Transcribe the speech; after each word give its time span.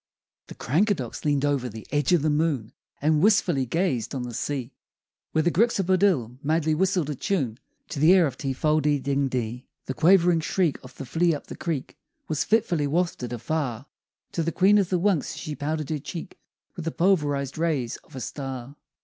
]The 0.47 0.55
Crankadox 0.55 1.25
leaned 1.25 1.45
o'er 1.45 1.69
the 1.69 1.85
edge 1.91 2.11
of 2.11 2.23
the 2.23 2.31
moon 2.31 2.73
And 3.03 3.21
wistfully 3.21 3.67
gazed 3.67 4.15
on 4.15 4.23
the 4.23 4.33
sea 4.33 4.73
Where 5.31 5.43
the 5.43 5.51
Gryxabodill 5.51 6.39
madly 6.41 6.73
whistled 6.73 7.11
a 7.11 7.13
tune 7.15 7.59
To 7.89 7.99
the 7.99 8.11
air 8.13 8.25
of 8.25 8.35
Ti 8.35 8.53
fol 8.53 8.79
de 8.81 8.97
ding 8.97 9.27
dee. 9.27 9.67
The 9.85 9.93
quavering 9.93 10.39
shriek 10.39 10.79
of 10.83 10.95
the 10.95 11.03
Fliupthecreek 11.03 11.93
Was 12.27 12.43
fitfully 12.43 12.87
wafted 12.87 13.31
afar 13.31 13.85
To 14.31 14.41
the 14.41 14.51
Queen 14.51 14.79
of 14.79 14.89
the 14.89 14.97
Wunks 14.99 15.35
as 15.35 15.39
she 15.39 15.53
powdered 15.55 15.91
her 15.91 15.99
cheek 15.99 16.39
With 16.75 16.85
the 16.85 16.91
pulverized 16.91 17.59
rays 17.59 17.97
of 17.97 18.15
a 18.15 18.21
star. 18.21 18.77